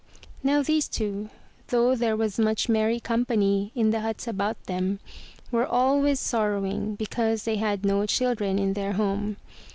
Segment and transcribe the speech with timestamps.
[0.41, 1.29] Now these two,
[1.67, 4.99] though there was much merry company in the huts about them,
[5.51, 9.37] were always sorrowing because they had no children in their home.